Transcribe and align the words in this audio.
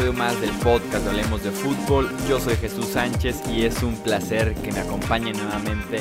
episodio 0.00 0.18
más 0.18 0.40
del 0.40 0.50
podcast 0.60 1.04
de 1.04 1.10
Hablemos 1.10 1.44
de 1.44 1.50
Fútbol. 1.50 2.08
Yo 2.26 2.40
soy 2.40 2.56
Jesús 2.56 2.86
Sánchez 2.86 3.42
y 3.50 3.66
es 3.66 3.82
un 3.82 4.02
placer 4.02 4.54
que 4.54 4.72
me 4.72 4.80
acompañen 4.80 5.36
nuevamente 5.36 6.00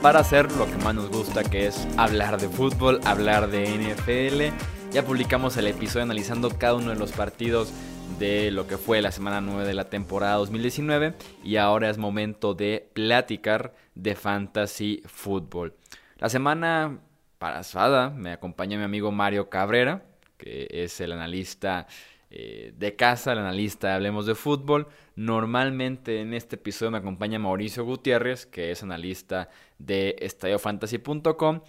para 0.00 0.20
hacer 0.20 0.52
lo 0.52 0.66
que 0.66 0.76
más 0.84 0.94
nos 0.94 1.10
gusta, 1.10 1.42
que 1.42 1.66
es 1.66 1.88
hablar 1.96 2.40
de 2.40 2.48
fútbol, 2.48 3.00
hablar 3.04 3.50
de 3.50 3.66
NFL. 3.66 4.56
Ya 4.92 5.04
publicamos 5.04 5.56
el 5.56 5.66
episodio 5.66 6.04
analizando 6.04 6.50
cada 6.50 6.74
uno 6.74 6.90
de 6.90 6.96
los 7.00 7.10
partidos 7.10 7.72
de 8.20 8.52
lo 8.52 8.68
que 8.68 8.76
fue 8.76 9.02
la 9.02 9.10
semana 9.10 9.40
9 9.40 9.66
de 9.66 9.74
la 9.74 9.90
temporada 9.90 10.36
2019 10.36 11.14
y 11.42 11.56
ahora 11.56 11.90
es 11.90 11.98
momento 11.98 12.54
de 12.54 12.88
platicar 12.92 13.74
de 13.96 14.14
fantasy 14.14 15.02
fútbol. 15.04 15.74
La 16.18 16.28
semana 16.28 17.00
pasada 17.40 18.10
me 18.10 18.30
acompaña 18.30 18.78
mi 18.78 18.84
amigo 18.84 19.10
Mario 19.10 19.50
Cabrera, 19.50 20.04
que 20.38 20.68
es 20.70 21.00
el 21.00 21.10
analista 21.10 21.88
eh, 22.30 22.72
de 22.76 22.96
casa, 22.96 23.32
el 23.32 23.38
analista 23.38 23.94
Hablemos 23.94 24.26
de 24.26 24.34
Fútbol. 24.34 24.88
Normalmente 25.14 26.20
en 26.20 26.34
este 26.34 26.56
episodio 26.56 26.90
me 26.90 26.98
acompaña 26.98 27.38
Mauricio 27.38 27.84
Gutiérrez, 27.84 28.46
que 28.46 28.70
es 28.70 28.82
analista 28.82 29.48
de 29.78 30.16
estadiofantasy.com. 30.20 31.60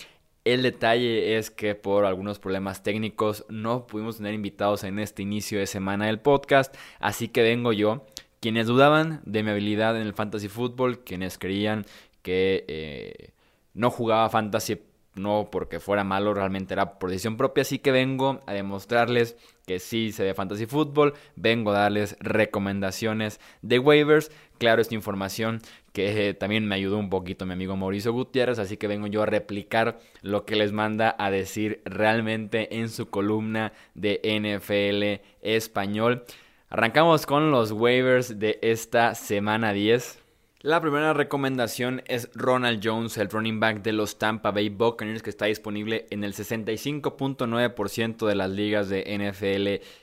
El 0.45 0.63
detalle 0.63 1.37
es 1.37 1.51
que 1.51 1.75
por 1.75 2.05
algunos 2.05 2.39
problemas 2.39 2.81
técnicos 2.81 3.45
no 3.49 3.85
pudimos 3.85 4.17
tener 4.17 4.33
invitados 4.33 4.83
en 4.83 4.97
este 4.97 5.21
inicio 5.21 5.59
de 5.59 5.67
semana 5.67 6.05
del 6.05 6.19
podcast, 6.19 6.73
así 6.99 7.27
que 7.27 7.41
vengo 7.41 7.73
yo. 7.73 8.05
Quienes 8.39 8.67
dudaban 8.67 9.21
de 9.25 9.43
mi 9.43 9.51
habilidad 9.51 9.99
en 9.99 10.03
el 10.03 10.13
fantasy 10.13 10.47
fútbol, 10.47 10.99
quienes 11.03 11.37
creían 11.37 11.85
que 12.21 12.65
eh, 12.67 13.31
no 13.73 13.91
jugaba 13.91 14.29
fantasy 14.29 14.79
no 15.17 15.49
porque 15.51 15.79
fuera 15.79 16.03
malo, 16.03 16.33
realmente 16.33 16.73
era 16.73 16.99
por 16.99 17.09
decisión 17.09 17.37
propia, 17.37 17.61
así 17.61 17.79
que 17.79 17.91
vengo 17.91 18.41
a 18.45 18.53
demostrarles 18.53 19.35
que 19.65 19.79
sí 19.79 20.11
se 20.11 20.23
ve 20.23 20.33
fantasy 20.33 20.65
fútbol, 20.65 21.13
vengo 21.35 21.71
a 21.71 21.79
darles 21.79 22.15
recomendaciones 22.19 23.39
de 23.61 23.79
waivers, 23.79 24.31
claro, 24.57 24.81
esta 24.81 24.95
información 24.95 25.61
que 25.91 26.29
eh, 26.29 26.33
también 26.33 26.65
me 26.67 26.75
ayudó 26.75 26.97
un 26.97 27.09
poquito 27.09 27.45
mi 27.45 27.53
amigo 27.53 27.75
Mauricio 27.75 28.13
Gutiérrez, 28.13 28.59
así 28.59 28.77
que 28.77 28.87
vengo 28.87 29.07
yo 29.07 29.23
a 29.23 29.25
replicar 29.25 29.99
lo 30.21 30.45
que 30.45 30.55
les 30.55 30.71
manda 30.71 31.15
a 31.17 31.31
decir 31.31 31.81
realmente 31.85 32.77
en 32.77 32.89
su 32.89 33.09
columna 33.09 33.73
de 33.95 34.21
NFL 34.23 35.25
español. 35.41 36.23
Arrancamos 36.69 37.25
con 37.25 37.49
los 37.49 37.71
waivers 37.71 38.39
de 38.39 38.59
esta 38.61 39.15
semana 39.15 39.73
10. 39.73 40.26
La 40.61 40.81
primera 40.81 41.13
recomendación 41.13 42.01
es 42.07 42.31
Ronald 42.33 42.81
Jones, 42.83 43.17
el 43.17 43.29
running 43.29 43.59
back 43.59 43.83
de 43.83 43.93
los 43.93 44.17
Tampa 44.17 44.49
Bay 44.49 44.69
Buccaneers, 44.69 45.21
que 45.21 45.29
está 45.29 45.45
disponible 45.45 46.07
en 46.09 46.23
el 46.23 46.33
65.9% 46.33 48.25
de 48.25 48.35
las 48.35 48.49
ligas 48.49 48.89
de 48.89 49.03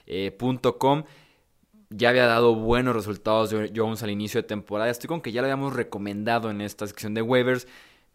NFL.com. 0.07 0.99
Eh, 1.01 1.05
ya 1.91 2.09
había 2.11 2.27
dado 2.27 2.55
buenos 2.55 2.95
resultados 2.95 3.51
de 3.51 3.73
Jones 3.75 4.05
al 4.05 4.11
inicio 4.11 4.43
de 4.43 4.47
temporada. 4.47 4.91
Estoy 4.91 5.09
con 5.09 5.21
que 5.21 5.33
ya 5.33 5.41
lo 5.41 5.47
habíamos 5.47 5.75
recomendado 5.75 6.51
en 6.51 6.61
esta 6.61 6.87
sección 6.87 7.15
de 7.15 7.23
waivers. 7.23 7.67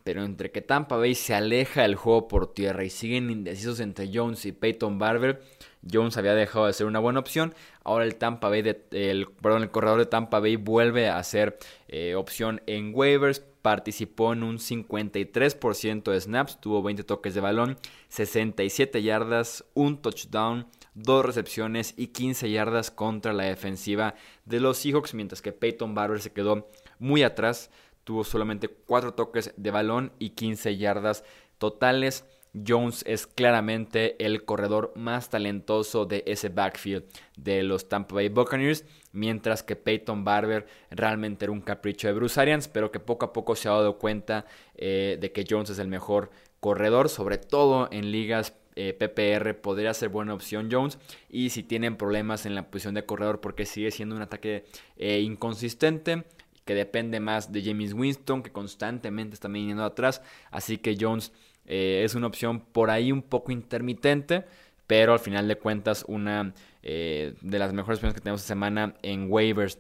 Pero 0.06 0.24
entre 0.24 0.50
que 0.50 0.62
Tampa 0.62 0.96
Bay 0.96 1.16
se 1.16 1.36
aleja 1.36 1.82
del 1.82 1.96
juego 1.96 2.30
por 2.30 2.54
tierra 2.54 2.86
y 2.86 2.90
siguen 2.90 3.30
indecisos 3.30 3.82
entre 3.82 4.10
Jones 4.14 4.46
y 4.46 4.54
Peyton 4.54 4.98
Barber, 4.98 5.42
Jones 5.90 6.18
había 6.18 6.34
dejado 6.34 6.68
de 6.68 6.74
ser 6.74 6.88
una 6.88 7.00
buena 7.00 7.20
opción. 7.20 7.54
Ahora 7.84 8.06
el 8.06 8.16
Tampa 8.16 8.50
Bay, 8.50 8.64
el, 8.92 9.30
corredor 9.72 10.00
de 10.00 10.06
Tampa 10.06 10.40
Bay 10.40 10.56
vuelve 10.56 11.10
a 11.10 11.24
ser 11.24 11.58
eh, 11.88 12.16
opción 12.16 12.62
en 12.68 12.92
waivers. 12.94 13.42
Participó 13.62 14.34
en 14.34 14.44
un 14.44 14.58
53% 14.58 16.12
de 16.12 16.22
snaps, 16.22 16.62
tuvo 16.62 16.82
20 16.82 17.04
toques 17.04 17.34
de 17.34 17.42
balón, 17.42 17.78
67 18.08 19.04
yardas, 19.04 19.66
un 19.74 20.02
touchdown, 20.02 20.68
dos 20.94 21.26
recepciones 21.26 21.94
y 21.98 22.08
15 22.08 22.50
yardas 22.52 22.90
contra 22.90 23.34
la 23.34 23.44
defensiva 23.44 24.16
de 24.46 24.62
los 24.62 24.78
Seahawks, 24.78 25.14
mientras 25.14 25.42
que 25.42 25.52
Peyton 25.52 25.94
Barber 25.94 26.22
se 26.22 26.32
quedó 26.32 26.70
muy 27.00 27.24
atrás, 27.24 27.70
tuvo 28.06 28.24
solamente 28.24 28.70
4 28.70 29.14
toques 29.14 29.54
de 29.58 29.72
balón 29.72 30.14
y 30.20 30.32
15 30.32 30.78
yardas 30.78 31.26
totales. 31.58 32.24
Jones 32.54 33.04
es 33.08 33.28
claramente 33.28 34.16
el 34.26 34.44
corredor 34.46 34.92
más 34.96 35.30
talentoso 35.30 36.06
de 36.06 36.24
ese 36.26 36.50
backfield 36.50 37.04
de 37.38 37.64
los 37.64 37.88
Tampa 37.88 38.16
Bay 38.16 38.30
Buccaneers, 38.30 38.86
mientras 39.12 39.64
que 39.64 39.76
Peyton 39.76 40.24
Barber 40.24 40.68
realmente 40.90 41.46
era 41.46 41.52
un 41.52 41.62
capricho 41.62 42.08
de 42.08 42.14
Bruce 42.14 42.40
Arians, 42.40 42.68
pero 42.68 42.92
que 42.92 43.00
poco 43.00 43.26
a 43.26 43.34
poco 43.34 43.56
se 43.56 43.70
ha 43.70 43.74
dado 43.74 43.98
cuenta 43.98 44.46
eh, 44.76 45.18
de 45.20 45.32
que 45.32 45.46
Jones 45.48 45.70
es 45.70 45.80
el 45.80 45.88
mejor 45.88 46.32
corredor, 46.60 47.10
sobre 47.10 47.38
todo 47.38 47.88
en 47.92 48.12
ligas 48.12 48.54
eh, 48.76 48.94
PPR 48.94 49.56
podría 49.56 49.94
ser 49.94 50.08
buena 50.08 50.34
opción 50.34 50.70
Jones. 50.72 50.98
Y 51.30 51.50
si 51.50 51.64
tienen 51.64 51.98
problemas 51.98 52.46
en 52.46 52.56
la 52.56 52.70
posición 52.72 52.94
de 52.94 53.06
corredor 53.06 53.42
porque 53.42 53.66
sigue 53.66 53.92
siendo 53.92 54.16
un 54.16 54.22
ataque 54.22 54.66
eh, 54.96 55.20
inconsistente, 55.20 56.24
que 56.64 56.76
depende 56.76 57.20
más 57.20 57.52
de 57.52 57.64
James 57.64 57.94
Winston, 57.94 58.44
que 58.44 58.52
constantemente 58.52 59.34
está 59.34 59.48
viniendo 59.48 59.84
atrás. 59.84 60.22
Así 60.52 60.78
que 60.78 60.96
Jones 61.00 61.34
eh, 61.66 62.02
es 62.04 62.16
una 62.16 62.28
opción 62.28 62.60
por 62.60 62.90
ahí 62.90 63.12
un 63.12 63.22
poco 63.22 63.52
intermitente, 63.52 64.46
pero 64.88 65.14
al 65.14 65.20
final 65.20 65.48
de 65.48 65.56
cuentas 65.56 66.04
una 66.08 66.54
eh, 66.82 67.36
de 67.42 67.60
las 67.60 67.74
mejores 67.74 67.98
opciones 67.98 68.16
que 68.16 68.22
tenemos 68.22 68.42
esta 68.42 68.54
semana 68.54 68.96
en 69.02 69.28
waivers. 69.30 69.78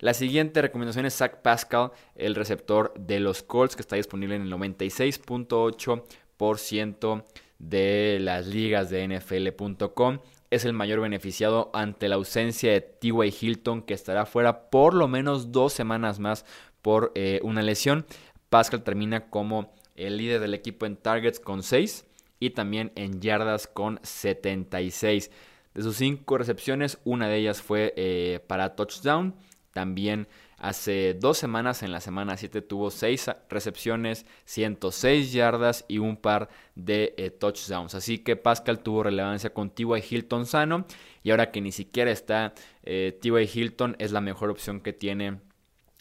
La 0.00 0.14
siguiente 0.14 0.62
recomendación 0.62 1.04
es 1.06 1.16
Zach 1.16 1.42
Pascal, 1.42 1.90
el 2.14 2.36
receptor 2.36 2.94
de 2.98 3.20
los 3.20 3.42
Colts, 3.42 3.76
que 3.76 3.82
está 3.82 3.96
disponible 3.96 4.36
en 4.36 4.42
el 4.42 4.52
96.8% 4.52 7.24
de 7.58 8.18
las 8.20 8.46
ligas 8.46 8.90
de 8.90 9.08
NFL.com. 9.08 10.18
Es 10.50 10.64
el 10.64 10.72
mayor 10.72 11.00
beneficiado 11.00 11.70
ante 11.74 12.08
la 12.08 12.14
ausencia 12.14 12.72
de 12.72 12.80
T.Y. 12.80 13.34
Hilton, 13.40 13.82
que 13.82 13.94
estará 13.94 14.24
fuera 14.24 14.70
por 14.70 14.94
lo 14.94 15.08
menos 15.08 15.52
dos 15.52 15.72
semanas 15.72 16.20
más 16.20 16.44
por 16.80 17.12
eh, 17.14 17.40
una 17.42 17.62
lesión. 17.62 18.06
Pascal 18.48 18.82
termina 18.82 19.28
como 19.28 19.74
el 19.98 20.16
líder 20.16 20.40
del 20.40 20.54
equipo 20.54 20.86
en 20.86 20.96
targets 20.96 21.40
con 21.40 21.62
6 21.62 22.06
y 22.40 22.50
también 22.50 22.92
en 22.94 23.20
yardas 23.20 23.66
con 23.66 24.00
76. 24.02 25.30
De 25.74 25.82
sus 25.82 25.96
5 25.96 26.38
recepciones, 26.38 26.98
una 27.04 27.28
de 27.28 27.36
ellas 27.36 27.60
fue 27.60 27.92
eh, 27.96 28.40
para 28.46 28.74
touchdown. 28.74 29.34
También 29.72 30.26
hace 30.56 31.14
dos 31.14 31.38
semanas, 31.38 31.82
en 31.82 31.92
la 31.92 32.00
semana 32.00 32.36
7, 32.36 32.62
tuvo 32.62 32.90
6 32.90 33.30
recepciones, 33.48 34.26
106 34.44 35.32
yardas 35.32 35.84
y 35.88 35.98
un 35.98 36.16
par 36.16 36.48
de 36.74 37.14
eh, 37.16 37.30
touchdowns. 37.30 37.94
Así 37.94 38.18
que 38.18 38.36
Pascal 38.36 38.80
tuvo 38.80 39.04
relevancia 39.04 39.50
con 39.50 39.70
T.Y. 39.70 40.02
Hilton 40.08 40.46
sano. 40.46 40.86
Y 41.22 41.30
ahora 41.30 41.50
que 41.50 41.60
ni 41.60 41.72
siquiera 41.72 42.10
está 42.10 42.54
eh, 42.82 43.18
T.Y. 43.20 43.48
Hilton, 43.52 43.96
es 43.98 44.12
la 44.12 44.20
mejor 44.20 44.50
opción 44.50 44.80
que 44.80 44.92
tiene 44.92 45.38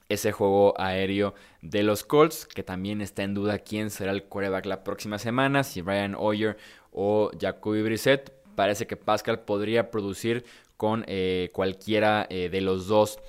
ese 0.10 0.32
juego 0.32 0.74
aéreo 0.80 1.34
de 1.62 1.84
los 1.84 2.04
Colts, 2.04 2.46
que 2.46 2.64
también 2.64 3.02
está 3.02 3.24
en 3.24 3.34
duda 3.34 3.60
quién 3.60 3.90
será 3.90 4.12
el 4.12 4.24
quarterback 4.24 4.66
la 4.66 4.84
próxima 4.84 5.20
semana, 5.20 5.64
si 5.64 5.82
Ryan 5.82 6.16
Hoyer 6.18 6.58
o 6.92 7.32
Jacoby 7.40 7.82
Brissett. 7.82 8.32
Parece 8.56 8.88
que 8.88 8.98
Pascal 8.98 9.42
podría 9.42 9.92
producir 9.92 10.46
con 10.78 11.04
eh, 11.08 11.50
cualquiera 11.54 12.26
eh, 12.30 12.50
de 12.50 12.62
los 12.62 12.88
dos. 12.88 13.20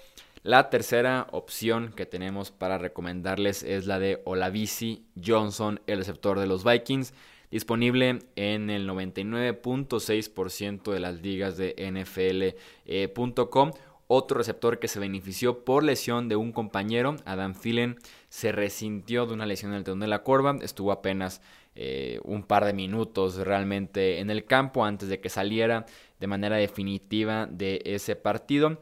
La 0.43 0.71
tercera 0.71 1.27
opción 1.33 1.93
que 1.95 2.07
tenemos 2.07 2.53
para 2.53 2.79
recomendarles 2.79 3.65
es 3.65 3.87
la 3.87 3.99
de 3.99 4.23
Olavisi 4.25 5.05
Johnson, 5.23 5.81
el 5.87 5.99
receptor 5.99 6.39
de 6.39 6.47
los 6.47 6.65
Vikings, 6.65 7.13
disponible 7.51 8.21
en 8.37 8.71
el 8.71 8.89
99.6% 8.89 10.93
de 10.93 11.01
las 11.01 11.21
ligas 11.23 11.57
de 11.57 11.75
NFL.com. 11.93 13.73
Otro 14.11 14.39
receptor 14.39 14.79
que 14.79 14.89
se 14.89 15.01
benefició 15.01 15.67
por 15.67 15.85
lesión 15.85 16.31
de 16.31 16.37
un 16.37 16.53
compañero, 16.53 17.17
Adam 17.27 17.53
Thielen, 17.53 17.99
se 18.31 18.53
resintió 18.53 19.27
de 19.27 19.35
una 19.35 19.45
lesión 19.45 19.73
en 19.73 19.79
el 19.79 19.85
tendón 19.85 20.01
de 20.01 20.07
la 20.07 20.23
corva. 20.23 20.57
Estuvo 20.63 20.93
apenas 20.93 21.43
eh, 21.75 22.19
un 22.25 22.43
par 22.43 22.65
de 22.65 22.73
minutos 22.73 23.37
realmente 23.37 24.21
en 24.21 24.31
el 24.31 24.47
campo 24.47 24.87
antes 24.87 25.11
de 25.11 25.21
que 25.21 25.29
saliera 25.29 25.85
de 26.21 26.27
manera 26.27 26.57
definitiva 26.57 27.47
de 27.47 27.83
ese 27.85 28.17
partido. 28.17 28.81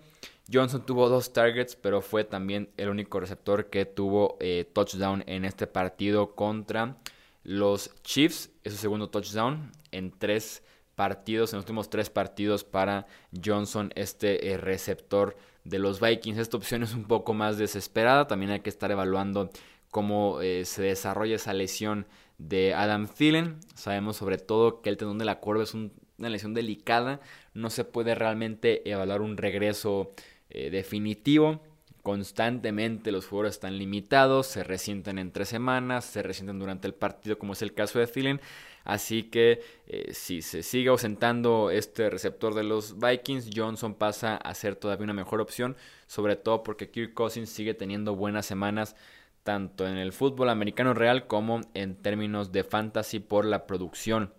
Johnson 0.51 0.87
tuvo 0.87 1.09
dos 1.09 1.33
targets, 1.33 1.75
pero 1.75 2.03
fue 2.03 2.23
también 2.23 2.71
el 2.77 2.89
único 2.89 3.19
receptor 3.19 3.69
que 3.69 3.85
tuvo 3.85 4.37
eh, 4.39 4.65
touchdown 4.73 5.25
en 5.27 5.45
este 5.45 5.67
partido 5.67 6.37
contra 6.37 6.99
los 7.43 7.91
Chiefs. 8.03 8.51
Es 8.63 8.75
su 8.75 8.79
segundo 8.79 9.11
touchdown 9.11 9.73
en 9.91 10.13
tres 10.13 10.63
partidos, 10.97 11.53
en 11.53 11.59
los 11.59 11.65
últimos 11.65 11.89
tres 11.91 12.11
partidos 12.11 12.65
para 12.65 13.07
Johnson, 13.45 13.93
este 13.95 14.51
eh, 14.51 14.57
receptor 14.57 15.37
de 15.63 15.79
los 15.79 16.01
Vikings. 16.01 16.39
Esta 16.39 16.57
opción 16.57 16.83
es 16.83 16.95
un 16.95 17.05
poco 17.05 17.35
más 17.35 17.59
desesperada, 17.59 18.27
también 18.27 18.51
hay 18.51 18.61
que 18.61 18.71
estar 18.71 18.91
evaluando 18.91 19.51
cómo 19.91 20.41
eh, 20.41 20.65
se 20.65 20.83
desarrolla 20.83 21.37
esa 21.37 21.55
lesión 21.55 22.07
de 22.39 22.75
Adam 22.75 23.07
Thielen. 23.07 23.59
Sabemos 23.75 24.17
sobre 24.17 24.39
todo 24.39 24.83
que 24.83 24.91
el 24.91 24.97
tendón 24.97 25.19
de 25.19 25.25
la 25.25 25.39
curva 25.41 25.63
es 25.63 25.75
una 25.75 25.91
lesión 26.29 26.55
delicada, 26.55 27.21
no 27.55 27.71
se 27.71 27.85
puede 27.85 28.15
realmente 28.15 28.89
evaluar 28.91 29.21
un 29.21 29.37
regreso 29.37 30.13
eh, 30.51 30.71
definitivo. 30.71 31.63
constantemente 32.03 33.11
los 33.11 33.27
jugadores 33.27 33.55
están 33.55 33.79
limitados, 33.79 34.47
se 34.47 34.63
resienten 34.63 35.19
entre 35.19 35.45
semanas, 35.45 36.05
se 36.05 36.23
resienten 36.23 36.61
durante 36.61 36.87
el 36.87 36.95
partido, 36.95 37.37
como 37.37 37.55
es 37.55 37.63
el 37.63 37.75
caso 37.75 37.99
de 37.99 38.07
Thielen. 38.07 38.41
Así 38.87 39.25
que 39.25 39.61
eh, 39.89 40.15
si 40.15 40.43
se 40.43 40.63
sigue 40.63 40.91
ausentando 40.91 41.71
este 41.71 42.09
receptor 42.09 42.55
de 42.55 42.63
los 42.63 43.01
Vikings, 43.01 43.51
Johnson 43.53 43.95
pasa 43.95 44.37
a 44.37 44.55
ser 44.55 44.77
todavía 44.77 45.03
una 45.03 45.13
mejor 45.13 45.41
opción, 45.41 45.77
sobre 46.07 46.37
todo 46.37 46.63
porque 46.63 46.89
Kirk 46.89 47.13
Cousins 47.13 47.51
sigue 47.51 47.75
teniendo 47.75 48.15
buenas 48.15 48.47
semanas 48.47 48.95
tanto 49.43 49.89
en 49.89 49.97
el 49.97 50.13
fútbol 50.13 50.51
americano 50.51 50.95
real 50.95 51.27
como 51.27 51.63
en 51.75 51.97
términos 51.97 52.53
de 52.53 52.63
fantasy 52.63 53.19
por 53.19 53.45
la 53.45 53.67
producción. 53.67 54.33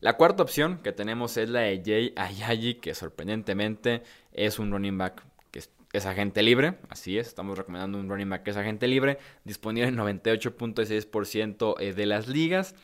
La 0.00 0.16
cuarta 0.16 0.42
opción 0.42 0.78
que 0.82 0.92
tenemos 0.92 1.36
es 1.36 1.50
la 1.50 1.60
de 1.60 1.82
Jay 1.84 2.12
Ayayi, 2.16 2.74
que 2.76 2.94
sorprendentemente 2.94 4.02
es 4.32 4.58
un 4.58 4.72
running 4.72 4.96
back 4.96 5.22
que 5.52 5.60
es, 5.92 6.06
agente 6.06 6.42
libre, 6.42 6.74
así 6.88 7.18
es, 7.18 7.28
estamos 7.28 7.56
recomendando 7.56 7.98
un 7.98 8.08
running 8.08 8.30
back 8.30 8.42
que 8.42 8.50
es 8.50 8.56
agente 8.56 8.88
libre, 8.88 9.18
disponible 9.44 9.88
en 9.88 9.96
98.6% 9.96 11.76
eh, 11.78 11.92
de 11.92 12.06
las 12.06 12.26
ligas. 12.26 12.74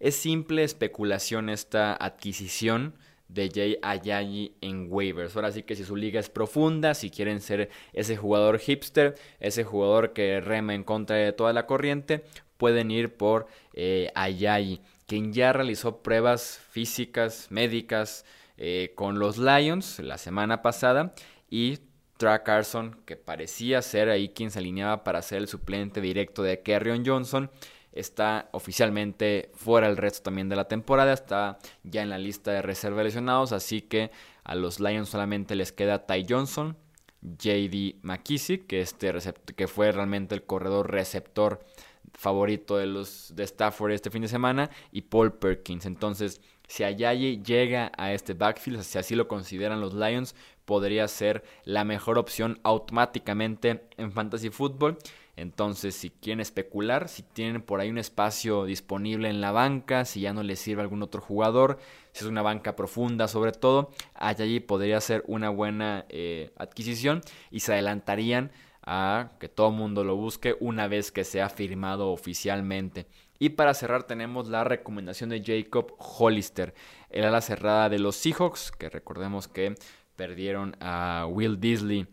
Es 0.00 0.16
simple 0.16 0.64
especulación 0.64 1.48
esta 1.48 1.94
adquisición 1.94 2.94
de 3.28 3.50
Jay 3.52 3.78
Ayayi 3.82 4.56
en 4.60 4.86
waivers. 4.90 5.36
Ahora 5.36 5.52
sí 5.52 5.62
que 5.62 5.76
si 5.76 5.84
su 5.84 5.96
liga 5.96 6.20
es 6.20 6.30
profunda, 6.30 6.94
si 6.94 7.10
quieren 7.10 7.40
ser 7.40 7.70
ese 7.92 8.16
jugador 8.16 8.58
hipster, 8.58 9.14
ese 9.40 9.64
jugador 9.64 10.12
que 10.12 10.40
rema 10.40 10.74
en 10.74 10.84
contra 10.84 11.16
de 11.16 11.32
toda 11.32 11.52
la 11.52 11.66
corriente, 11.66 12.24
pueden 12.56 12.90
ir 12.90 13.16
por 13.16 13.46
eh, 13.74 14.10
Ayayi, 14.14 14.80
quien 15.06 15.32
ya 15.32 15.52
realizó 15.52 16.02
pruebas 16.02 16.60
físicas, 16.70 17.48
médicas 17.50 18.24
eh, 18.56 18.92
con 18.94 19.18
los 19.18 19.38
Lions 19.38 19.98
la 19.98 20.18
semana 20.18 20.62
pasada 20.62 21.14
y 21.50 21.80
Tra 22.16 22.42
Carson, 22.42 23.00
que 23.04 23.16
parecía 23.16 23.82
ser 23.82 24.08
ahí 24.08 24.30
quien 24.30 24.50
se 24.50 24.58
alineaba 24.58 25.04
para 25.04 25.22
ser 25.22 25.38
el 25.38 25.48
suplente 25.48 26.00
directo 26.00 26.42
de 26.42 26.62
Kerryon 26.62 27.04
Johnson, 27.04 27.50
está 27.92 28.48
oficialmente 28.52 29.50
fuera 29.54 29.88
el 29.88 29.96
resto 29.96 30.22
también 30.22 30.48
de 30.48 30.56
la 30.56 30.68
temporada, 30.68 31.12
está 31.12 31.58
ya 31.82 32.02
en 32.02 32.10
la 32.10 32.18
lista 32.18 32.52
de 32.52 32.62
reserva 32.62 33.02
lesionados, 33.02 33.52
así 33.52 33.82
que 33.82 34.10
a 34.44 34.54
los 34.54 34.80
Lions 34.80 35.08
solamente 35.08 35.54
les 35.56 35.72
queda 35.72 36.06
Ty 36.06 36.26
Johnson, 36.28 36.76
JD 37.22 37.96
McKissick, 38.02 38.66
que, 38.66 38.80
este 38.80 39.12
que 39.56 39.66
fue 39.66 39.90
realmente 39.92 40.34
el 40.34 40.44
corredor 40.44 40.92
receptor 40.92 41.64
favorito 42.14 42.76
de 42.76 42.86
los 42.86 43.34
de 43.34 43.44
Stafford 43.44 43.92
este 43.92 44.10
fin 44.10 44.22
de 44.22 44.28
semana, 44.28 44.70
y 44.92 45.02
Paul 45.02 45.32
Perkins. 45.32 45.86
Entonces, 45.86 46.40
si 46.68 46.84
Ayayi 46.84 47.42
llega 47.42 47.92
a 47.96 48.12
este 48.12 48.34
backfield, 48.34 48.82
si 48.82 48.98
así 48.98 49.14
lo 49.14 49.28
consideran 49.28 49.80
los 49.80 49.94
Lions, 49.94 50.34
podría 50.64 51.06
ser 51.08 51.44
la 51.64 51.84
mejor 51.84 52.18
opción 52.18 52.58
automáticamente 52.64 53.88
en 53.96 54.12
fantasy 54.12 54.50
football. 54.50 54.98
Entonces, 55.36 55.94
si 55.94 56.08
quieren 56.10 56.40
especular, 56.40 57.08
si 57.08 57.22
tienen 57.22 57.60
por 57.60 57.80
ahí 57.80 57.90
un 57.90 57.98
espacio 57.98 58.64
disponible 58.64 59.28
en 59.28 59.42
la 59.42 59.52
banca, 59.52 60.06
si 60.06 60.22
ya 60.22 60.32
no 60.32 60.42
les 60.42 60.58
sirve 60.58 60.80
algún 60.80 61.02
otro 61.02 61.20
jugador, 61.20 61.78
si 62.12 62.24
es 62.24 62.30
una 62.30 62.40
banca 62.40 62.74
profunda 62.74 63.28
sobre 63.28 63.52
todo, 63.52 63.90
allí 64.14 64.60
podría 64.60 64.98
ser 65.00 65.22
una 65.26 65.50
buena 65.50 66.06
eh, 66.08 66.52
adquisición 66.56 67.20
y 67.50 67.60
se 67.60 67.74
adelantarían 67.74 68.50
a 68.86 69.32
que 69.40 69.48
todo 69.48 69.68
el 69.68 69.74
mundo 69.74 70.04
lo 70.04 70.16
busque 70.16 70.56
una 70.60 70.86
vez 70.86 71.10
que 71.12 71.24
sea 71.24 71.48
firmado 71.48 72.10
oficialmente. 72.12 73.06
Y 73.38 73.50
para 73.50 73.74
cerrar 73.74 74.04
tenemos 74.04 74.48
la 74.48 74.64
recomendación 74.64 75.28
de 75.28 75.42
Jacob 75.44 75.94
Hollister, 75.98 76.74
el 77.10 77.24
ala 77.24 77.40
cerrada 77.40 77.88
de 77.88 77.98
los 77.98 78.16
Seahawks, 78.16 78.70
que 78.72 78.88
recordemos 78.88 79.48
que 79.48 79.74
perdieron 80.14 80.76
a 80.80 81.26
Will 81.28 81.60
Disley 81.60 82.06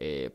eh, 0.00 0.30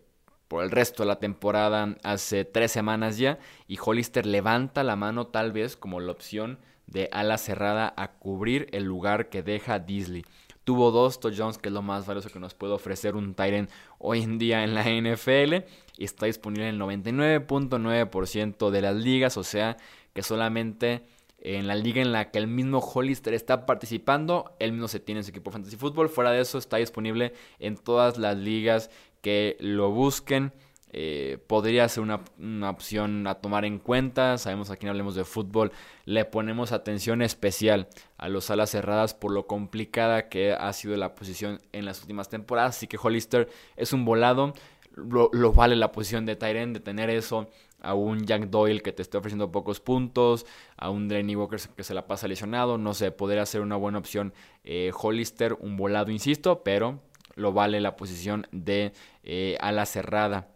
por 0.48 0.63
el 0.63 0.72
resto 0.72 1.04
de 1.04 1.07
la 1.07 1.19
temporada 1.19 1.98
hace 2.04 2.45
tres 2.45 2.72
semanas 2.72 3.18
ya. 3.18 3.39
Y 3.68 3.77
Hollister 3.84 4.25
levanta 4.25 4.84
la 4.84 4.95
mano 4.95 5.27
tal 5.27 5.51
vez 5.51 5.75
como 5.75 6.00
la 6.00 6.12
opción 6.12 6.60
de 6.88 7.10
ala 7.12 7.38
cerrada 7.38 7.94
a 7.98 8.13
cubrir 8.13 8.68
el 8.72 8.84
lugar 8.84 9.30
que 9.30 9.44
deja 9.44 9.80
Disley. 9.80 10.25
Tuvo 10.63 10.92
dos 10.92 11.19
touchdowns, 11.19 11.58
que 11.58 11.69
es 11.69 11.74
lo 11.74 11.81
más 11.81 12.06
valioso 12.06 12.30
que 12.30 12.40
nos 12.40 12.54
puede 12.54 12.74
ofrecer 12.74 13.16
un 13.16 13.34
Tyrant 13.34 13.69
hoy 13.98 14.22
en 14.22 14.38
día 14.38 14.63
en 14.63 14.75
la 14.75 14.84
NFL. 14.84 15.66
Está 15.98 16.28
disponible 16.28 16.69
en 16.69 16.75
el 16.75 16.81
99.9% 16.81 18.69
de 18.69 18.81
las 18.81 18.96
ligas, 18.96 19.38
o 19.38 19.44
sea 19.44 19.78
que 20.13 20.22
solamente 20.24 21.04
en 21.42 21.68
la 21.68 21.75
liga 21.75 22.02
en 22.02 22.12
la 22.12 22.30
que 22.30 22.38
el 22.38 22.48
mismo 22.48 22.80
Hollister 22.80 23.34
está 23.34 23.66
participando, 23.66 24.56
él 24.60 24.74
mismo 24.74 24.88
se 24.88 25.00
tiene 25.00 25.19
en 25.19 25.24
su 25.24 25.31
equipo 25.31 25.52
Fantasy 25.52 25.75
Football. 25.75 26.10
Fuera 26.10 26.31
de 26.31 26.42
eso, 26.42 26.58
está 26.58 26.78
disponible 26.78 27.34
en 27.60 27.75
todas 27.78 28.18
las 28.18 28.38
ligas 28.38 28.92
que 29.22 29.58
lo 29.60 29.92
busquen. 29.92 30.54
Eh, 30.94 31.38
podría 31.48 31.88
ser 31.88 32.04
una, 32.04 32.70
opción 32.70 33.26
a 33.28 33.36
tomar 33.36 33.66
en 33.66 33.80
cuenta. 33.80 34.38
Sabemos 34.38 34.70
aquí 34.70 34.86
no 34.86 34.92
hablemos 34.92 35.16
de 35.16 35.24
fútbol, 35.24 35.72
le 36.06 36.26
ponemos 36.26 36.72
atención 36.72 37.22
especial 37.22 37.88
a 38.18 38.28
los 38.28 38.52
alas 38.52 38.72
cerradas 38.72 39.14
por 39.14 39.32
lo 39.32 39.48
complicada 39.48 40.28
que 40.28 40.54
ha 40.54 40.72
sido 40.74 40.98
la 40.98 41.16
posición 41.16 41.60
en 41.72 41.86
las 41.86 42.02
últimas 42.02 42.30
temporadas. 42.30 42.78
Así 42.78 42.88
que 42.88 43.00
Hollister 43.02 43.50
es 43.78 43.94
un 43.94 44.06
volado. 44.06 44.54
Lo, 44.96 45.54
vale 45.54 45.78
la 45.78 45.94
posición 45.94 46.26
de 46.26 46.36
Tyren, 46.36 46.74
de 46.74 46.82
tener 46.82 47.10
eso 47.10 47.50
a 47.80 47.94
un 47.94 48.26
Jack 48.26 48.50
Doyle 48.50 48.82
que 48.82 48.92
te 48.92 49.02
esté 49.02 49.18
ofreciendo 49.18 49.50
pocos 49.52 49.80
puntos, 49.80 50.46
a 50.76 50.90
un 50.90 51.08
Drenny 51.08 51.36
Walker 51.36 51.60
que 51.76 51.84
se 51.84 51.94
la 51.94 52.08
pasa 52.08 52.28
lesionado, 52.28 52.78
no 52.78 52.94
sé, 52.94 53.12
podría 53.12 53.46
ser 53.46 53.62
una 53.62 53.78
buena 53.78 53.98
opción 53.98 54.34
eh, 54.66 54.92
Hollister, 54.94 55.54
un 55.62 55.78
volado, 55.78 56.12
insisto, 56.12 56.62
pero 56.64 57.00
lo 57.36 57.54
vale 57.54 57.80
la 57.80 57.96
posición 57.96 58.48
de 58.52 58.92
eh, 59.24 59.58
ala 59.62 59.86
cerrada. 59.86 60.50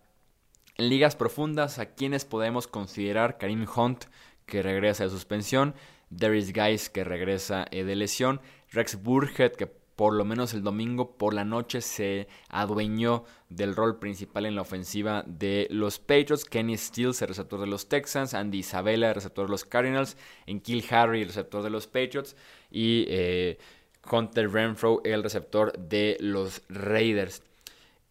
En 0.77 0.89
ligas 0.89 1.15
profundas, 1.15 1.79
¿a 1.79 1.93
quienes 1.93 2.25
podemos 2.25 2.67
considerar? 2.67 3.37
Karim 3.37 3.65
Hunt, 3.73 4.05
que 4.45 4.61
regresa 4.61 5.05
de 5.05 5.09
suspensión. 5.09 5.73
Darius 6.09 6.51
Guys, 6.51 6.89
que 6.89 7.05
regresa 7.05 7.65
eh, 7.71 7.85
de 7.85 7.95
lesión. 7.95 8.41
Rex 8.71 9.01
Burhead, 9.01 9.53
que 9.53 9.67
por 9.67 10.13
lo 10.13 10.25
menos 10.25 10.53
el 10.53 10.63
domingo 10.63 11.17
por 11.17 11.33
la 11.33 11.45
noche 11.45 11.79
se 11.79 12.27
adueñó 12.49 13.23
del 13.47 13.73
rol 13.73 13.99
principal 13.99 14.45
en 14.45 14.55
la 14.55 14.63
ofensiva 14.63 15.23
de 15.25 15.67
los 15.71 15.97
Patriots. 15.97 16.43
Kenny 16.43 16.77
Stills, 16.77 17.21
el 17.21 17.29
receptor 17.29 17.61
de 17.61 17.67
los 17.67 17.87
Texans. 17.87 18.33
Andy 18.33 18.57
Isabella, 18.57 19.07
el 19.07 19.15
receptor 19.15 19.45
de 19.45 19.51
los 19.51 19.63
Cardinals. 19.63 20.17
En 20.45 20.59
Kill 20.59 20.83
Harry, 20.89 21.21
el 21.21 21.27
receptor 21.27 21.63
de 21.63 21.69
los 21.69 21.87
Patriots. 21.87 22.35
Y 22.69 23.05
eh, 23.07 23.57
Hunter 24.11 24.51
Renfro, 24.51 24.99
el 25.05 25.23
receptor 25.23 25.71
de 25.77 26.17
los 26.19 26.63
Raiders. 26.67 27.43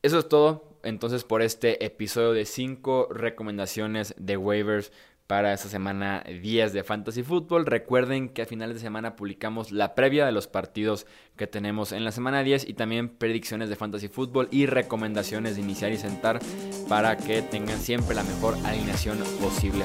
Eso 0.03 0.19
es 0.19 0.29
todo 0.31 0.74
entonces 0.85 1.25
por 1.25 1.43
este 1.43 1.85
episodio 1.85 2.33
de 2.33 2.45
5 2.45 3.09
recomendaciones 3.11 4.15
de 4.19 4.37
waivers 4.37 4.93
para 5.27 5.55
esta 5.55 5.69
semana 5.69 6.23
10 6.23 6.73
de 6.73 6.85
Fantasy 6.85 7.23
Football. 7.23 7.67
Recuerden 7.67 8.29
que 8.29 8.43
a 8.43 8.47
finales 8.47 8.77
de 8.77 8.83
semana 8.83 9.17
publicamos 9.17 9.73
la 9.73 9.95
previa 9.95 10.27
de 10.27 10.33
los 10.33 10.49
partidos 10.49 11.07
que 11.37 11.47
tenemos 11.47 11.93
en 11.93 12.05
la 12.05 12.13
semana 12.13 12.43
10 12.43 12.69
y 12.69 12.75
también 12.75 13.09
predicciones 13.09 13.69
de 13.69 13.77
Fantasy 13.77 14.09
Football 14.09 14.49
y 14.51 14.67
recomendaciones 14.67 15.57
de 15.57 15.63
iniciar 15.63 15.93
y 15.93 15.97
sentar 15.97 16.41
para 16.89 17.17
que 17.17 17.43
tengan 17.43 17.79
siempre 17.79 18.15
la 18.15 18.23
mejor 18.23 18.55
alineación 18.65 19.19
posible. 19.41 19.85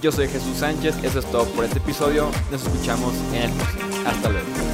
Yo 0.00 0.12
soy 0.12 0.28
Jesús 0.28 0.58
Sánchez, 0.58 1.02
eso 1.02 1.18
es 1.18 1.30
todo 1.30 1.44
por 1.54 1.64
este 1.64 1.78
episodio. 1.78 2.30
Nos 2.50 2.64
escuchamos 2.64 3.14
en 3.34 3.42
el 3.42 3.52
próximo. 3.52 4.08
Hasta 4.08 4.28
luego. 4.28 4.65